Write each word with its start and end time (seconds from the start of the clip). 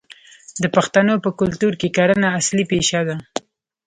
د 0.61 0.63
پښتنو 0.75 1.13
په 1.25 1.29
کلتور 1.39 1.73
کې 1.81 1.93
کرنه 1.97 2.27
اصلي 2.39 2.63
پیشه 2.71 3.01
ده. 3.07 3.15